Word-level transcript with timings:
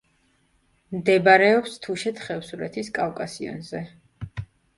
მდებარეობს 0.95 1.75
თუშეთ-ხევსურეთის 1.83 2.91
კავკასიონზე. 2.97 3.85